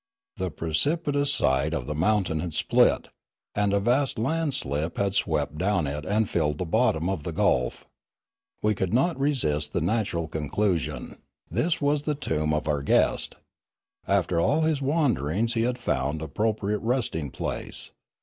The 0.37 0.49
precipitous 0.49 1.31
side 1.31 1.75
of 1.75 1.85
the 1.85 1.93
mountain 1.93 2.39
had 2.39 2.55
split, 2.55 3.09
and 3.53 3.71
a 3.71 3.79
vast 3.79 4.17
landslip 4.17 4.97
had 4.97 5.13
swept 5.13 5.59
down 5.59 5.85
it 5.85 6.07
and 6.07 6.27
filled 6.27 6.57
the 6.57 6.65
bottom 6.65 7.07
of 7.07 7.21
the 7.21 7.31
gulf. 7.31 7.85
We 8.63 8.73
could 8.73 8.95
not 8.95 9.19
resist 9.19 9.73
the 9.73 9.79
natural 9.81 10.27
conclusion; 10.27 11.17
this 11.51 11.79
was 11.81 12.01
the 12.01 12.15
tomb 12.15 12.51
of 12.51 12.67
our 12.67 12.81
guest. 12.81 13.35
After 14.07 14.39
all 14.39 14.61
his 14.61 14.81
wanderings 14.81 15.53
he 15.53 15.61
had 15.61 15.77
found 15.77 16.23
appropriate 16.23 16.79
resting 16.79 17.29
place. 17.29 17.91